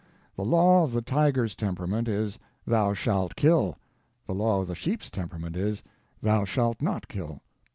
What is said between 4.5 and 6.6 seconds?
of the sheep's temperament is Thou